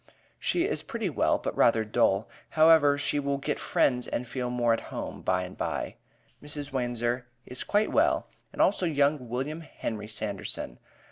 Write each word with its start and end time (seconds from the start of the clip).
She 0.39 0.65
is 0.65 0.81
pretty 0.81 1.11
well, 1.11 1.37
but 1.37 1.55
rather 1.55 1.83
dull; 1.85 2.27
however, 2.49 2.97
she 2.97 3.19
will 3.19 3.37
get 3.37 3.59
friends 3.59 4.07
and 4.07 4.27
feel 4.27 4.49
more 4.49 4.73
at 4.73 4.79
home 4.89 5.21
by 5.21 5.43
and 5.43 5.55
bye. 5.55 5.97
Mrs. 6.41 6.71
Wanzer 6.73 7.27
is 7.45 7.63
quite 7.63 7.91
well; 7.91 8.27
and 8.51 8.63
also 8.63 8.87
young 8.87 9.29
William 9.29 9.61
Henry 9.61 10.07
Sanderson. 10.07 10.79